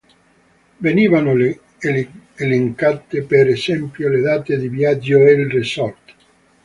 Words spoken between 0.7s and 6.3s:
Venivano elencate per esempio le date di viaggio e il resort.